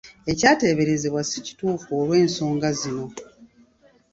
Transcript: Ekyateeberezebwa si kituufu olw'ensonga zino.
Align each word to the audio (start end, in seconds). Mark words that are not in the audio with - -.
Ekyateeberezebwa 0.31 1.21
si 1.29 1.39
kituufu 1.45 1.89
olw'ensonga 2.01 2.69
zino. 2.79 3.05